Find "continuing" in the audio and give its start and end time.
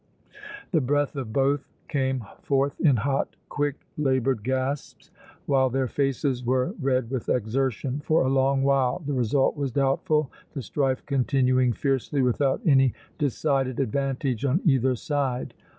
11.05-11.71